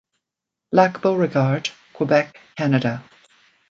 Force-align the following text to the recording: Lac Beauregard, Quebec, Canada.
Lac 0.71 0.99
Beauregard, 1.03 1.69
Quebec, 1.93 2.35
Canada. 2.55 3.03